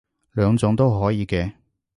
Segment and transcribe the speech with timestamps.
[0.31, 1.53] 兩種都可以嘅